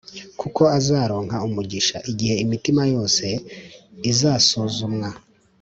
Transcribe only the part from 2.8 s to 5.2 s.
yose izasuzumwa.